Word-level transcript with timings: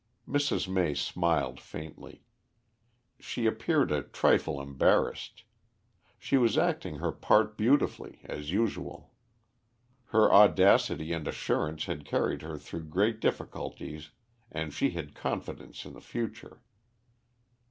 Mrs. 0.27 0.67
May 0.67 0.95
smiled 0.95 1.59
faintly. 1.59 2.23
She 3.19 3.45
appeared 3.45 3.91
a 3.91 4.01
trifle 4.01 4.59
embarrassed. 4.59 5.43
She 6.17 6.37
was 6.39 6.57
acting 6.57 6.95
her 6.95 7.11
part 7.11 7.55
beautifully 7.55 8.19
as 8.23 8.49
usual. 8.51 9.13
Her 10.05 10.33
audacity 10.33 11.13
and 11.13 11.27
assurance 11.27 11.85
had 11.85 12.03
carried 12.03 12.41
her 12.41 12.57
through 12.57 12.85
great 12.85 13.19
difficulties 13.19 14.09
and 14.51 14.73
she 14.73 14.89
had 14.89 15.13
confidence 15.13 15.85
in 15.85 15.93
the 15.93 16.01
future. 16.01 16.63